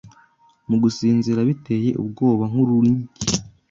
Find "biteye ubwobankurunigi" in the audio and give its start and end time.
1.49-3.09